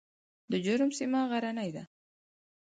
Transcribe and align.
د 0.51 0.53
جرم 0.65 0.89
سیمه 0.97 1.19
غرنۍ 1.31 1.69
ده 1.75 1.83